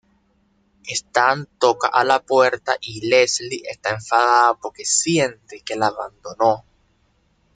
[0.99, 6.65] Stan toca a la puerta y Leslie está enfadada porque siente que la abandonó.